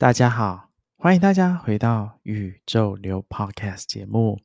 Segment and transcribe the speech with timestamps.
[0.00, 4.40] 大家好，欢迎大家回到宇宙流 Podcast 节目。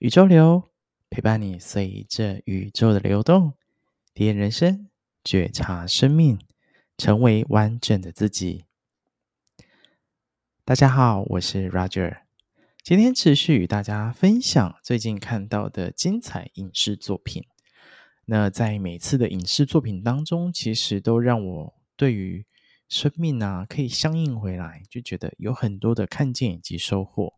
[0.00, 0.62] 宇宙流
[1.10, 3.52] 陪伴你，随着宇宙的流动，
[4.14, 4.88] 体验人生，
[5.22, 6.38] 觉察生命，
[6.96, 8.64] 成为完整的自己。
[10.72, 12.20] 大家好，我是 Roger，
[12.82, 17.44] 今天持续与大家分享最近看到的精彩影视作品。
[18.24, 22.46] 那在每次的影视作品当中，其实都让我对于
[22.88, 27.34] 生命啊，可以相应回来，就觉得有很多的看见以及收获。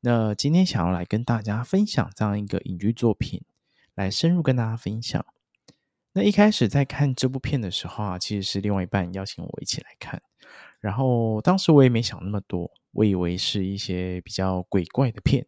[0.00, 3.40] 那今天想要来跟大家分享这样一个影剧作品，
[3.94, 5.24] 来深入跟大家分享。
[6.12, 10.20] 那一开始在看这部片的时候啊，其实是另外一半邀请我一起来看，
[10.80, 15.46] 然后当时我也没想那么多，我以为是一些比较鬼怪的片，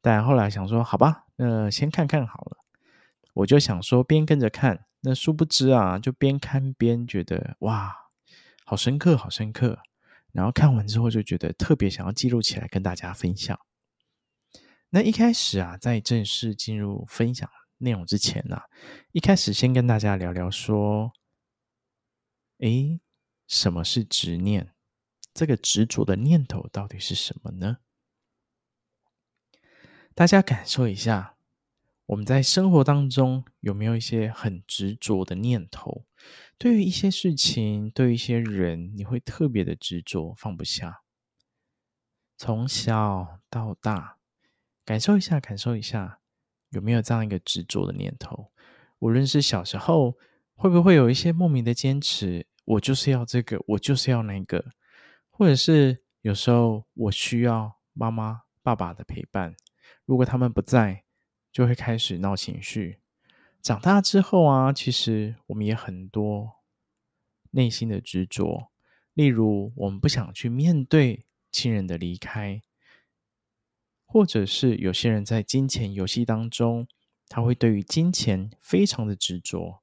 [0.00, 2.56] 但后来想说，好吧，那先看看好了。
[3.34, 7.96] 我就想说边跟着看，那殊不知啊，就边看边觉得哇。
[8.64, 9.80] 好深刻，好深刻。
[10.32, 13.58] 然后看完之后就觉得特别想要记录起来跟大家分享。
[14.90, 18.60] 那一开始啊，在正式进入分享内容之前呢、
[19.10, 21.12] 一开始先跟大家聊聊说，
[22.58, 23.00] 诶，
[23.50, 24.70] 什么是执念？
[25.34, 27.78] 这个执着的念头到底是什么呢？
[30.14, 31.34] 大家感受一下。
[32.06, 36.06] 我们在生活当中有没有一些很执着的念头？
[36.58, 41.02] 对于一些事情，对于一些人，你会特别的执着，放不下。
[42.36, 44.18] 从小到大，
[44.84, 46.20] 感受一下，感受一下，
[46.68, 48.52] 有没有这样一个执着的念头？
[49.00, 50.16] 无论是小时候，
[50.54, 52.46] 会不会有一些莫名的坚持？
[52.70, 54.64] 我就是要这个，我就是要那个，
[55.28, 59.54] 或者是有时候我需要妈妈、爸爸的陪伴，
[60.04, 61.04] 如果他们不在。
[61.52, 63.00] 就会开始闹情绪。
[63.60, 66.48] 长大之后啊，其实我们也很多
[67.50, 68.70] 内心的执着，
[69.14, 72.62] 例如我们不想去面对亲人的离开，
[74.06, 76.86] 或者是有些人在金钱游戏当中，
[77.28, 79.82] 他会对于金钱非常的执着。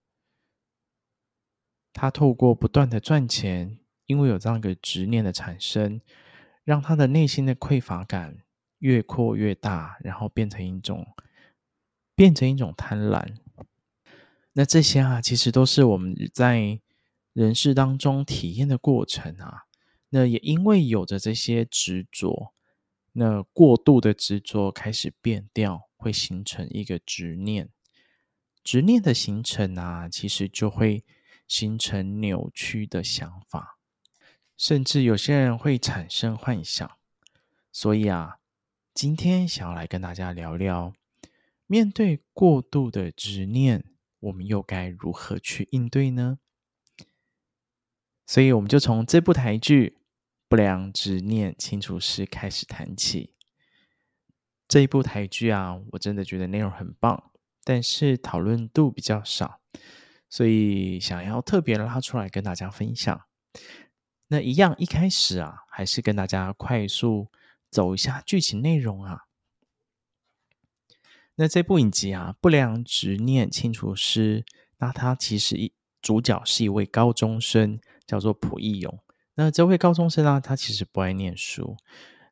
[1.97, 5.99] 他透过不断的赚钱，因为有这样一个执念的产生，
[6.63, 8.37] 让他的内心的匮乏感
[8.79, 11.05] 越扩越大，然后变成一种。
[12.15, 13.35] 变成一种贪婪，
[14.53, 16.79] 那这些啊，其实都是我们在
[17.33, 19.65] 人世当中体验的过程啊。
[20.09, 22.55] 那也因为有着这些执着，
[23.11, 27.69] 那过度的执着开始变掉，会形成一个执念。
[28.63, 31.05] 执念的形成啊，其实就会
[31.47, 33.77] 形成扭曲的想法，
[34.57, 36.89] 甚至有些人会产生幻想。
[37.71, 38.39] 所以啊，
[38.93, 40.93] 今天想要来跟大家聊聊。
[41.65, 43.83] 面对过度的执念，
[44.19, 46.39] 我们又该如何去应对呢？
[48.25, 49.97] 所以，我们就从这部台剧
[50.47, 53.33] 《不良执念清除师》开始谈起。
[54.67, 57.31] 这一部台剧啊，我真的觉得内容很棒，
[57.63, 59.61] 但是讨论度比较少，
[60.29, 63.21] 所以想要特别拉出来跟大家分享。
[64.27, 67.27] 那一样，一开始啊，还是跟大家快速
[67.69, 69.21] 走一下剧情内容啊。
[71.35, 74.41] 那这部影集啊，《不良执念清除师》，
[74.79, 75.71] 那他其实一
[76.01, 78.99] 主角是一位高中生，叫做朴义勇。
[79.35, 81.77] 那这位高中生啊，他其实不爱念书。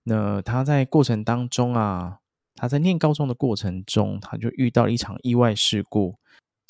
[0.04, 2.20] 那他在过程当中啊，
[2.56, 6.18] 他在念高中的过程中，他就遇到了一场意外事故。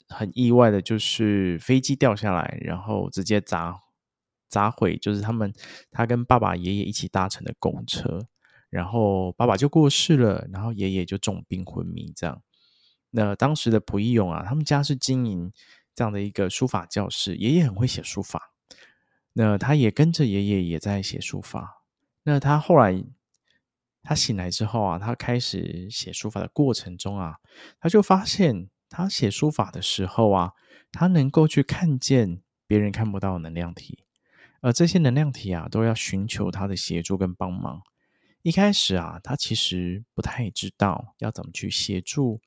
[0.07, 3.79] 很意外的就是飞机掉下来，然后直接砸
[4.47, 5.53] 砸毁，就是他们
[5.91, 8.27] 他跟爸爸爷爷一起搭乘的公车。
[8.71, 12.41] 然后爸爸就过世了，然后爷爷就重病昏迷，这样。
[13.11, 15.53] 那当时的蒲义勇啊，他们家是经营
[15.93, 18.51] 这样的一个书法教室，爷爷很会写书法，
[19.31, 21.83] 那他也跟着爷爷也在写书法。
[22.23, 23.01] 那他后来
[24.03, 27.37] 他醒来之后啊，他开始写书法的过程中啊，
[27.79, 30.53] 他就发现他写书法的时候啊，
[30.91, 34.03] 他能够去看见别人看不到的能量体，
[34.61, 37.81] 而这些能量体啊，都要寻求他的协助跟帮忙。
[38.41, 42.41] 一开始啊，他其实不太知道要怎么去协助，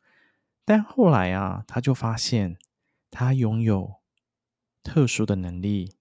[0.64, 2.56] 但后来啊，他就发现
[3.10, 3.94] 他拥有
[4.82, 5.96] 特殊的能力，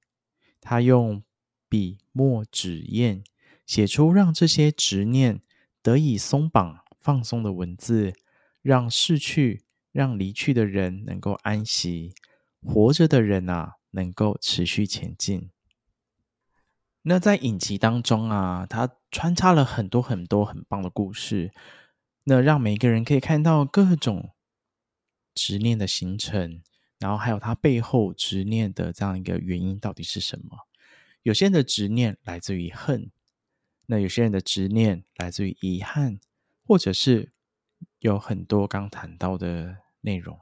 [0.62, 1.24] 他用
[1.68, 3.24] 笔墨纸砚
[3.66, 5.42] 写出让这些执念
[5.82, 8.14] 得以松绑、放松的文字，
[8.62, 12.14] 让逝去、让离去的人能够安息，
[12.62, 15.50] 活着的人啊，能够持续前进。
[17.04, 21.54] 那在影集当中啊，它穿插了很多很多很棒的故事，
[22.26, 24.32] 那让每个人可以看到各种
[25.34, 26.62] 执念的形成，
[27.00, 30.68] 然后还有它背后执念的这样一个原因到底是什么？
[31.24, 33.10] 有些人的执念来自于恨，
[33.86, 36.20] 那有些人的执念来自于遗憾，
[36.66, 37.32] 或者是
[38.00, 40.40] 有很多刚谈到的内容。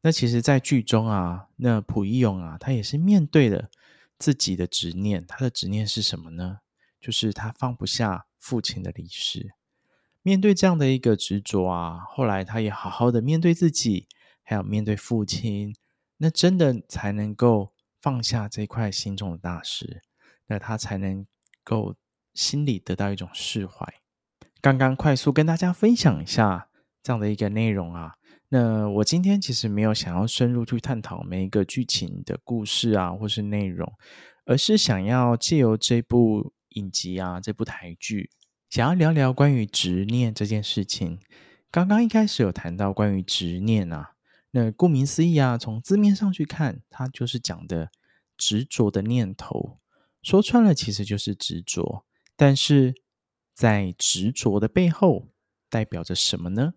[0.00, 3.70] 那其实，在剧中啊，那蒲一勇啊，他也是面对了。
[4.18, 6.58] 自己的执念，他的执念是什么呢？
[7.00, 9.54] 就是他放不下父亲的离世。
[10.22, 14.08] 面对这样的一个执着啊，后来他也好好的面对自己，
[14.42, 15.72] 还有面对父亲，
[16.16, 20.02] 那真的才能够放下这块心中的大石，
[20.48, 21.24] 那他才能
[21.62, 21.94] 够
[22.34, 23.86] 心里得到一种释怀。
[24.60, 26.68] 刚刚快速跟大家分享一下
[27.02, 28.14] 这样的一个内容啊。
[28.50, 33.92] 那我今天其实没有想要深入去探讨每一个剧情的故事啊，或是内容，
[34.46, 38.30] 而是想要借由这部影集啊，这部台剧，
[38.70, 41.18] 想要聊聊关于执念这件事情。
[41.70, 44.12] 刚刚一开始有谈到关于执念啊，
[44.52, 47.90] 那顾名思义啊，从字面上去看，它就是讲的
[48.38, 49.78] 执着的念头，
[50.22, 52.06] 说穿了其实就是执着。
[52.34, 52.94] 但是
[53.58, 55.26] 在执着的背后，
[55.68, 56.74] 代表着什么呢？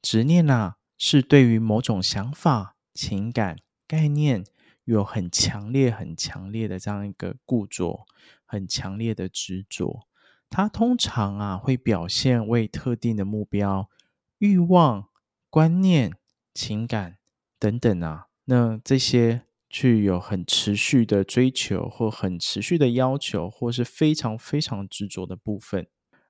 [0.00, 4.46] 执念啊，是对于某种想法、情感、概念
[4.84, 8.06] 有很强烈、很强烈的这样一个固着，
[8.46, 10.08] 很强烈的执着。
[10.48, 13.90] 它通常啊，会表现为特定的目标、
[14.38, 15.10] 欲望、
[15.50, 16.14] 观念、
[16.54, 17.18] 情感
[17.58, 18.28] 等等啊。
[18.46, 19.42] 那这些
[19.76, 25.88] 具有很持续的追求，或很持续的要求，或是非常非常执着的部分，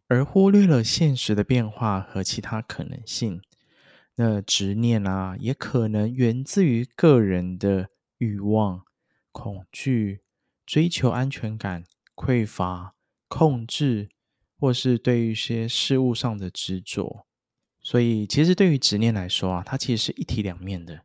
[0.08, 3.42] 而忽略了现实的变化和其他可能性。
[4.14, 8.84] 那执念啊，也可能源自于个人的欲望、
[9.30, 10.22] 恐惧、
[10.64, 12.94] 追求安全感、匮乏、
[13.28, 14.08] 控制，
[14.58, 17.26] 或是对于一些事物上的执着。
[17.82, 21.02] 所以，其实对于执念来说啊，它其实是一体两面的。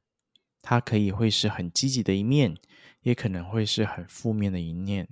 [0.61, 2.57] 它可以会是很积极的一面，
[3.01, 5.07] 也可能会是很负面的一面。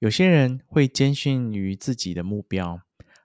[0.00, 2.82] 有些人会坚信于自己的目标，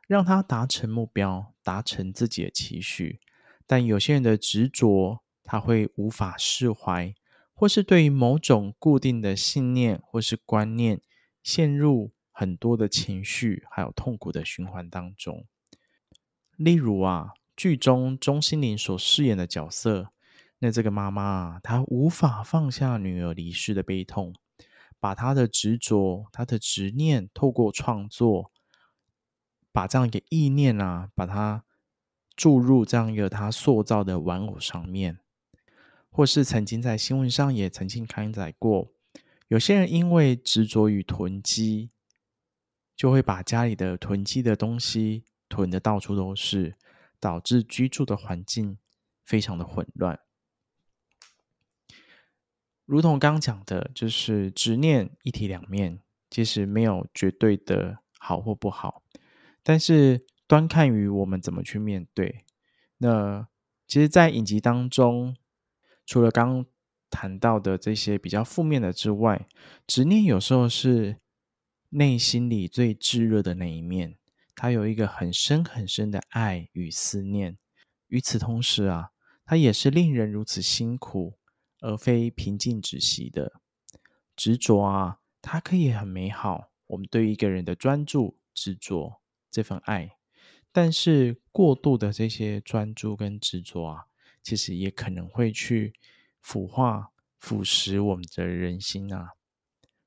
[0.08, 3.20] 让他达成目标，达成自己的期许。
[3.66, 7.14] 但有些人的执着，他会无法释怀，
[7.54, 11.02] 或是对于某种固定的信念或是观念，
[11.44, 15.46] 陷入很多的情绪还有痛苦的循环当中。
[16.56, 20.12] 例如啊，剧中钟欣凌所饰演的角色，
[20.60, 24.34] 那这个妈妈啊，她无法放下女儿离世的悲痛，
[25.00, 28.52] 把她的执着、她的执念，透过创作，
[29.72, 31.66] 把这样一个意念啊，把它。
[32.36, 35.20] 注入这样一个他塑造的玩偶上面，
[36.10, 38.94] 或是曾经在新闻上也曾经刊载过，
[39.50, 41.90] 有些人因为执着于囤积，
[42.96, 46.78] 就会把家里的囤积的东西囤得到处都是，
[47.20, 48.78] 导致居住的环境
[49.26, 50.18] 非常的混乱。
[52.90, 56.00] 如同刚讲的，就是执念一体两面，
[56.30, 59.04] 其实没有绝对的好或不好，
[59.62, 60.26] 但是。
[60.50, 62.44] 端看于我们怎么去面对。
[62.98, 63.48] 那
[63.86, 65.38] 其实，在影集当中，
[66.08, 66.66] 除了刚
[67.12, 69.48] 谈到的这些比较负面的之外，
[69.86, 71.18] 执念有时候是
[71.90, 74.18] 内心里最炙热的那一面，
[74.56, 77.60] 它有一个很深很深的爱与思念。
[78.08, 79.10] 与此同时啊，
[79.46, 81.38] 它也是令人如此辛苦，
[81.80, 83.62] 而非平静止息的
[84.36, 85.20] 执着啊。
[85.42, 90.18] 它可以很美好，我们对一个人的专注、执着这份爱。
[90.72, 94.06] 但是过度的这些专注跟执着啊，
[94.44, 95.94] 其实也可能会去
[96.42, 99.32] 腐化、腐蚀我们的人心啊。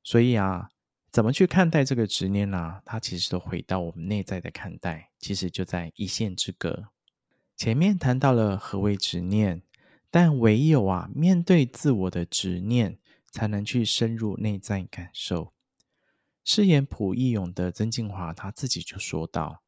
[0.05, 0.71] 所以啊，
[1.11, 2.83] 怎么去看待这个执念呢、啊？
[2.85, 6.89] 它其实都回到我们内在的看待，其实就在一线之隔。
[7.57, 9.63] 前面谈到了何为执念，
[10.13, 12.99] 但唯有啊，面对自我的执念，
[13.31, 15.55] 才能去深入内在感受。
[16.45, 19.63] 饰演朴义勇的曾敬驊，他自己就说道。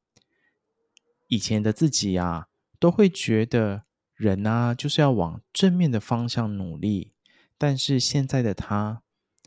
[1.29, 2.49] 以前的自己啊，
[2.79, 3.85] 都会觉得
[4.15, 7.15] 人啊，就是要往正面的方向努力。
[7.57, 9.03] 但是现在的他，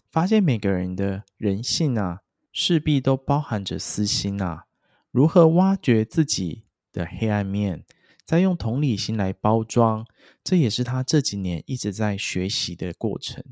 [0.10, 4.66] 发现每个人的人性啊，势必都包含着私心啊。
[5.12, 7.86] 如何挖掘自己的黑暗面，
[8.28, 10.06] 再用同理心来包装，
[10.44, 13.44] 这也是他这几年一直在学习的过程。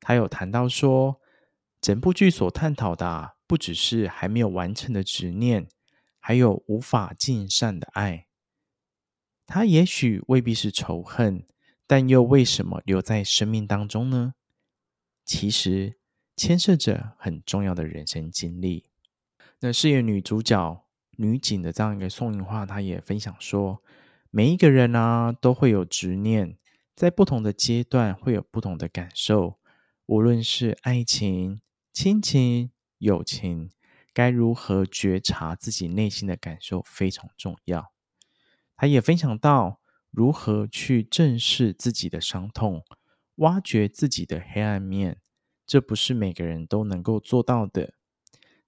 [0.00, 1.20] 他有谈到说，
[1.80, 5.68] 整部剧所探讨的，不只是还没有完成的执念。
[6.18, 8.26] 还有无法尽善的爱，
[9.46, 11.46] 它也许未必是仇恨，
[11.86, 14.34] 但又为什么留在生命当中呢？
[15.24, 16.00] 其实
[16.34, 18.86] 牵涉着很重要的人生经历。
[19.60, 20.84] 那饰演女主角
[21.16, 23.82] 女警的这样一个宋芸樺，她也分享说，
[24.30, 26.56] 每一个人啊都会有执念，
[26.94, 29.58] 在不同的阶段会有不同的感受，
[30.06, 31.60] 无论是爱情、
[31.92, 33.70] 亲情、友情，
[34.12, 37.92] 该如何觉察自己内心的感受非常重要。
[38.76, 39.80] 她也分享到
[40.10, 42.84] 如何去正视自己的伤痛，
[43.36, 45.20] 挖掘自己的黑暗面，
[45.66, 47.94] 这不是每个人都能够做到的。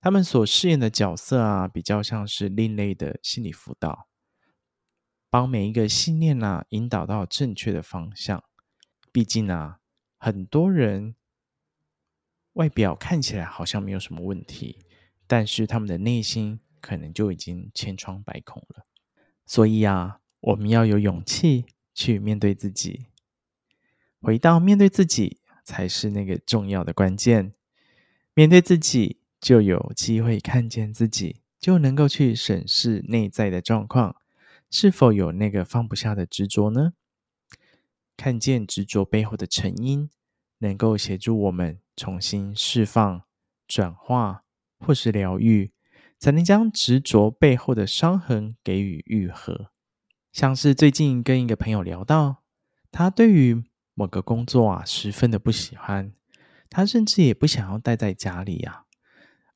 [0.00, 4.07] 他们所饰演的角色啊，比较像是另类的心理辅导，
[5.28, 8.45] 帮每一个信念啊引导到正确的方向。
[9.11, 9.81] 毕竟啊，
[10.17, 11.17] 很多人
[12.52, 14.85] 外表看起来好像没有什么问题，
[15.26, 18.87] 但是他们的内心可能就已经千疮百孔了。
[19.45, 23.07] 所以啊，我们要有勇气去面对自己，
[24.21, 27.52] 回到面对自己才是那个重要的关键。
[28.35, 29.18] 面对自己。
[29.40, 34.16] 就有机会看见自己，就能够去审视内在的状况，
[34.71, 36.92] 是否有那个放不下的执着呢？
[38.16, 40.11] 看见执着背后的成因，
[40.59, 43.23] 能够协助我们重新释放、
[43.68, 44.42] 转化
[44.80, 45.71] 或是疗愈，
[46.18, 49.71] 才能将执着背后的伤痕给予愈合。
[50.33, 52.42] 像是最近跟一个朋友聊到，
[52.90, 53.64] 他对于
[53.95, 56.12] 某个工作啊十分的不喜欢，
[56.68, 58.85] 他甚至也不想要待在家里呀、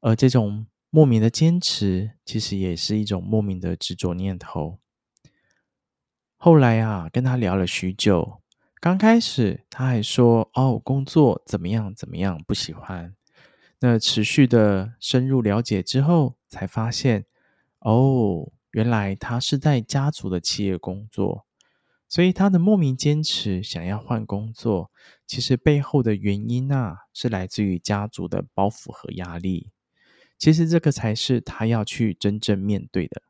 [0.03, 4.79] 而这种莫名的坚持，其实也是一种莫名的执着念头。
[6.37, 8.43] 后来啊，跟他聊了许久，
[8.81, 13.15] 刚开始他还说：“哦，工作怎么样怎么样，不喜欢。”
[13.79, 17.27] 那持续的深入了解之后，才发现，
[17.79, 21.47] 哦，原来他是在家族的企业工作，
[22.09, 24.91] 所以他的莫名坚持想要换工作，
[25.27, 29.72] 其实背后的原因啊，是来自于家族的包袱和压力。
[30.43, 33.23] 其实这个才是他要去真正面对的。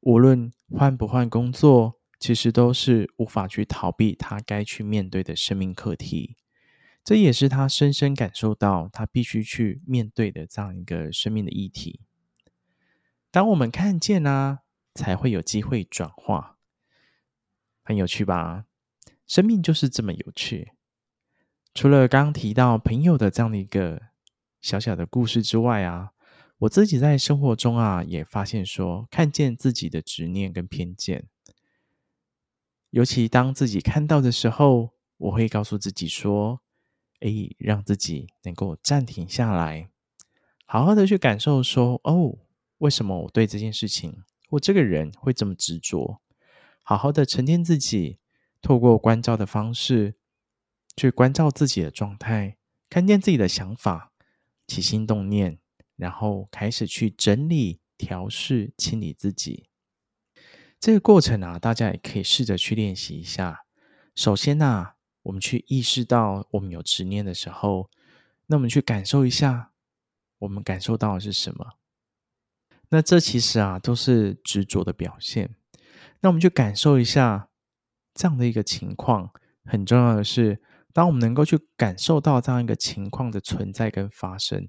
[0.00, 6.36] 无论换不换工作，其实都是无法去逃避他该去面对的生命课题。
[7.02, 12.00] 这也是他深深感受到他必须去面对的这样一个生命的议题。
[13.30, 14.58] 当我们看见啊，
[14.94, 16.58] 才会有机会转化。
[17.82, 18.66] 很有趣吧？
[19.26, 20.72] 生命就是这么有趣。
[21.72, 24.11] 除了刚提到朋友的这样的一个。
[24.62, 26.12] 小小的故事之外啊，
[26.58, 31.26] 我自己在生活中啊，也发现说，看见自己的执念跟偏见。
[32.90, 36.60] 尤其当自己看到的时候，我会告诉自己说
[37.18, 39.88] ：“哎，让自己能够暂停下来，
[40.64, 42.38] 好好的去感受说，哦，
[42.78, 46.20] 为什么我对这件事情或这个人会这么执着？
[46.84, 48.20] 好好的沉淀自己，
[48.60, 50.14] 透过关照的方式，
[50.96, 54.10] 去关照自己的状态，看见自己的想法。”
[54.66, 55.58] 起心动念，
[55.96, 59.68] 然后开始去整理、调试、清理自己。
[60.80, 63.64] 这个过程啊，大家也可以试着去练习一下。
[64.14, 64.92] 首先呢、
[65.22, 67.90] 我们去意识到我们有执念的时候，
[68.46, 69.72] 那我们去感受一下，
[70.38, 71.78] 我们感受到的是什么？
[72.88, 75.54] 那这其实啊，都是执着的表现。
[76.20, 77.48] 那我们去感受一下
[78.14, 79.32] 这样的一个情况。
[79.64, 80.62] 很重要的是。
[80.92, 84.68] 当我们能够去感受到这样一个情况的存在跟发生，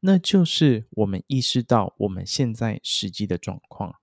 [0.00, 3.94] 那就是我们意识到我们现在实际的状况。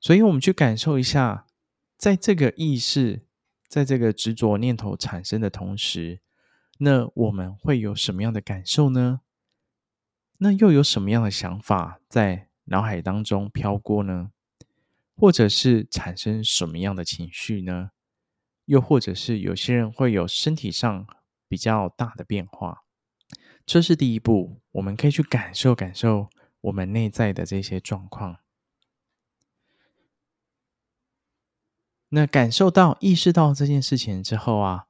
[0.00, 1.46] 所以，我们去感受一下，
[1.96, 3.26] 在这个意识，
[3.66, 6.20] 在这个执着念头产生的同时，
[6.78, 9.22] 那我们会有什么样的感受呢？
[10.38, 14.30] 那又有什么样的想法在脑海当中飘过呢？
[15.16, 17.92] 或者是产生什么样的情绪呢？
[18.66, 21.06] 又或者是有些人会有身体上
[21.48, 22.82] 比较大的变化，
[23.64, 26.28] 这是第一步，我们可以去感受感受
[26.60, 28.38] 我们内在的这些状况。
[32.08, 34.86] 那感受到、意识到这件事情之后啊，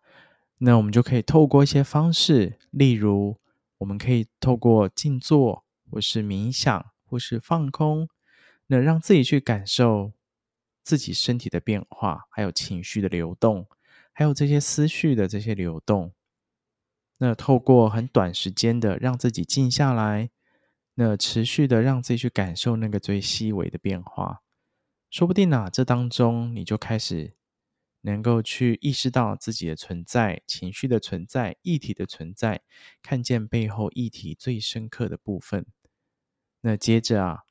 [0.59, 3.39] 那我们就可以透过一些方式，例如
[3.79, 8.09] 我们可以透过静坐，或是冥想，或是放空，
[8.67, 10.13] 那让自己去感受。
[10.87, 13.67] 自己身体的变化，还有情绪的流动，
[14.13, 16.15] 还有这些思绪的这些流动。
[17.19, 20.31] 那透过很短时间的让自己静下来，
[20.95, 24.43] 那持续的让自己去感受那个最细微的变化，
[25.11, 27.35] 说不定啊，这当中你就开始
[28.03, 32.63] 能够去意识到自己的存在、情绪的存在、议题的存在，
[33.03, 35.67] 看见背后议题最深刻的部分。
[36.61, 37.46] 那接着啊。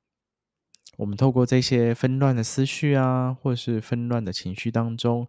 [0.98, 5.28] 我们透过这些纷乱的思绪啊，或是纷乱的情绪当中，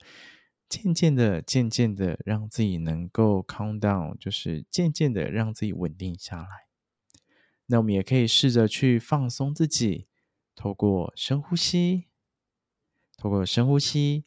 [0.68, 6.49] 渐渐的、渐渐的让自己能够 calm down，就是渐渐的让自己稳定下来。
[7.66, 10.06] 那我们也可以试着去放松自己，
[10.54, 12.06] 透过深呼吸，
[13.16, 14.25] 透过深呼吸，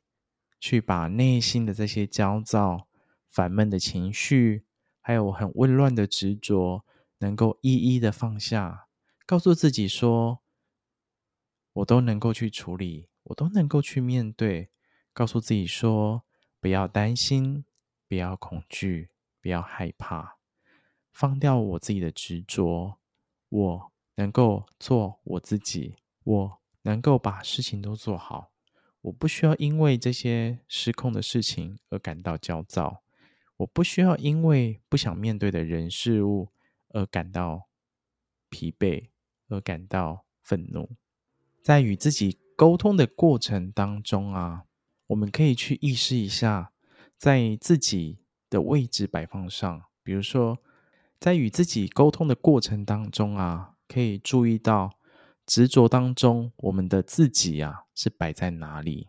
[0.60, 2.88] 去把内心的这些焦躁、
[3.30, 4.66] 烦闷的情绪，
[5.00, 6.84] 还有很混乱的执着，
[7.20, 8.88] 能够一一的放下，
[9.26, 10.42] 告诉自己说
[11.74, 14.70] ：“我都能够去处理，我都能够去面对。”
[15.14, 16.24] 告诉自己说。
[16.62, 17.64] 不要担心，
[18.06, 20.40] 不要恐惧，不要害怕，
[21.14, 22.98] 放掉我自己的执着。
[23.48, 25.96] 我能够做我自己，
[26.26, 28.52] 我能够把事情都做好。
[29.00, 33.04] 我不需要因为这些失控的事情而感到焦躁，
[33.56, 36.50] 我不需要因为不想面对的人事物
[36.90, 37.70] 而感到
[38.50, 39.08] 疲惫，
[39.48, 40.98] 而感到愤怒。
[41.62, 44.64] 在与自己沟通的过程当中啊。
[45.08, 46.72] 我们可以去意识一下，
[47.18, 50.60] 在自己的位置摆放上，比如说，
[51.20, 54.92] 在与自己沟通的过程当中啊，可以注意到
[55.48, 59.08] 执着当中，我们的自己啊是摆在哪里。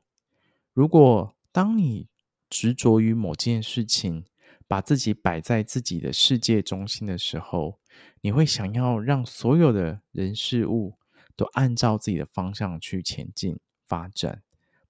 [0.72, 2.08] 如果当你
[2.48, 4.24] 执着于某件事情，
[4.66, 7.78] 把自己摆在自己的世界中心的时候，
[8.22, 10.94] 你会想要让所有的人事物
[11.40, 14.42] 都按照自己的方向去前进发展。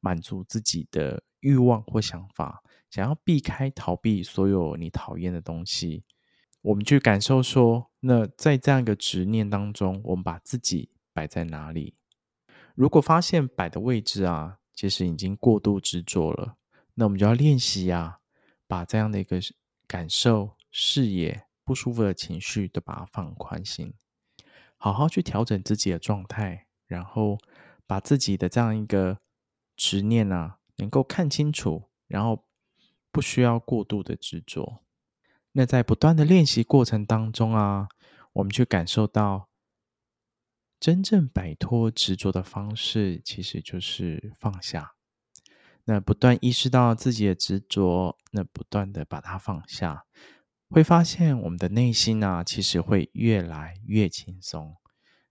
[0.02, 6.04] 满足自己的欲望或想法，想要避开、逃避所有你讨厌的东西。
[6.62, 11.94] 我们去感受说，那在这样一个执念当中，我们把自己摆在哪里？
[12.74, 16.56] 如果发现摆的位置啊，其实已经过度执着了，
[16.94, 18.20] 那我们就要练习呀，
[18.66, 19.38] 把这样的一个
[19.86, 23.92] 感受、视野、不舒服的情绪都把它放宽心，
[24.80, 27.38] 好好去调整自己的状态，然后
[27.86, 29.20] 把自己的这样一个。
[29.82, 32.44] 执念啊，能够看清楚，然后
[33.10, 34.84] 不需要过度的执着。
[35.52, 37.88] 那在不断的练习过程当中啊，
[38.34, 39.48] 我们去感受到
[40.78, 44.96] 真正摆脱执着的方式，其实就是放下。
[45.84, 50.04] 那不断意识到自己的执着，那不断的把它放下，
[50.70, 54.76] 会发现我们的内心啊，其实会越来越轻松。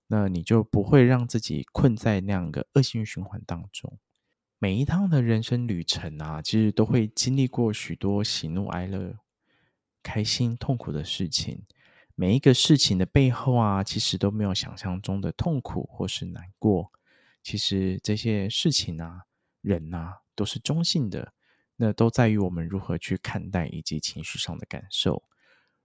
[0.07, 3.97] 那你就不会让自己困在那样一个恶性循环当中。
[4.57, 9.15] 每一趟的人生旅程啊，其实都会经历过许多喜怒哀乐、
[10.03, 11.63] 开心、痛苦的事情。
[12.15, 16.91] 每一个事情的背后啊，其实都没有想象中的痛苦或是难过。
[17.41, 19.21] 其实这些事情啊、
[19.61, 21.33] 人啊，都是中性的。
[21.81, 25.23] 那都在于我们如何去看待以及情绪上的感受。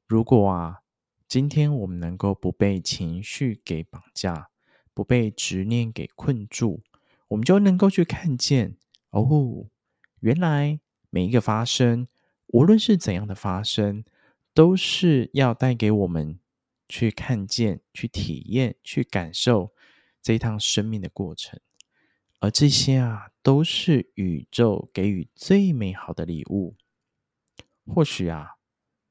[0.06, 0.80] 如果啊，
[1.26, 4.50] 今天我们能够不被情绪给绑架，
[4.92, 6.82] 不被执念给困住。
[7.28, 8.76] 我们就能够去看见
[9.10, 9.66] 哦，
[10.20, 12.06] 原来每一个发生，
[12.48, 14.04] 无论是怎样的发生，
[14.52, 16.38] 都是要带给我们
[16.86, 19.72] 去看见、去体验、去感受
[20.22, 21.58] 这一趟生命的过程。
[22.40, 26.76] 而这些啊，都是宇宙给予最美好的礼物。
[27.86, 28.53] 或许啊，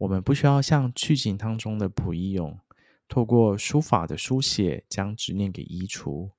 [0.04, 2.60] 我们不需要像剧情当中的蒲一勇，
[3.08, 6.32] 透过书法的书写，将执念给移除。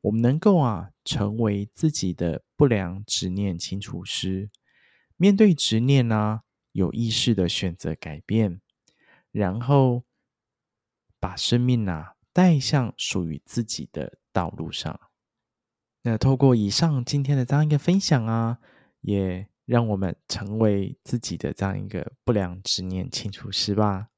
[0.00, 4.50] 我们能够啊，成为自己的不良执念清除师，
[5.18, 6.40] 面对执念呢、
[6.72, 8.62] 有意识的选择改变，
[9.30, 10.04] 然后
[11.20, 14.98] 把生命啊带向属于自己的道路上。
[16.00, 18.58] 那透过以上今天的这样一个分享啊，
[19.02, 24.08] 也让我们成为自己的这样一个不良执念清除师吧。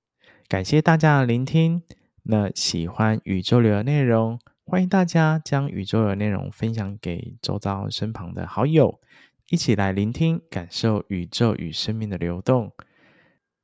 [0.48, 1.80] 感谢大家的聆听。
[2.24, 4.40] 那喜欢宇宙流的内容。
[4.64, 8.98] 欢迎大家将宇宙的内容分享给周遭身旁的好友，
[9.50, 12.72] 一起来聆听、感受宇宙与生命的流动。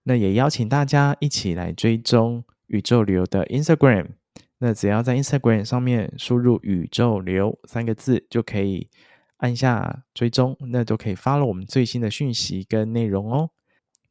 [0.04, 4.10] 那也邀请大家一起来追踪宇宙流的 Instagram。
[4.58, 8.88] 那只要在 Instagram 上面输入“宇宙流”三个字，就可以
[9.40, 13.50] 按下追踪，那就可以发了我们最新的讯息跟内容哦。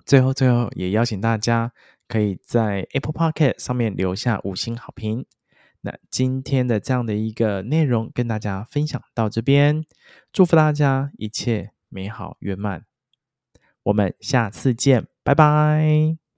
[0.05, 1.71] 最后，最后也邀请大家
[2.07, 5.25] 可以在 Apple Podcast 上面留下五星好评。
[5.81, 9.85] 那今天的这样的一个内容跟大家分享到这边，
[10.33, 12.83] 祝福大家一切美好圆满，
[13.83, 16.28] 我们下次见，拜拜。